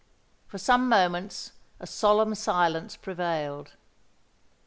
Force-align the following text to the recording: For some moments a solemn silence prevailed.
For 0.47 0.57
some 0.57 0.89
moments 0.89 1.51
a 1.79 1.85
solemn 1.85 2.33
silence 2.33 2.95
prevailed. 2.97 3.73